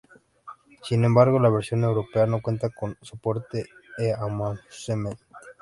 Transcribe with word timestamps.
Sin 0.81 1.03
embargo, 1.05 1.37
la 1.39 1.51
versión 1.51 1.83
europea 1.83 2.25
no 2.25 2.41
cuenta 2.41 2.69
con 2.71 2.97
soporte 3.03 3.65
e-Amusement. 3.99 5.19